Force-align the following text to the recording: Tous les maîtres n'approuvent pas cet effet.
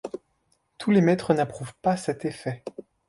Tous 0.79 0.89
les 0.89 0.99
maîtres 1.01 1.35
n'approuvent 1.35 1.75
pas 1.83 1.95
cet 1.95 2.25
effet. 2.25 2.63